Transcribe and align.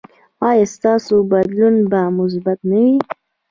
ایا 0.49 0.65
ستاسو 0.75 1.15
بدلون 1.31 1.75
به 1.91 2.01
مثبت 2.17 2.59
نه 2.69 2.79
وي؟ 2.83 2.95